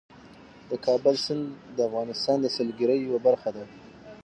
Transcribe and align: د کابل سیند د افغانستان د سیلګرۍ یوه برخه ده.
د 0.69 0.71
کابل 0.85 1.15
سیند 1.25 1.43
د 1.75 1.77
افغانستان 1.89 2.37
د 2.41 2.45
سیلګرۍ 2.55 2.97
یوه 3.01 3.19
برخه 3.27 3.49
ده. 3.55 3.63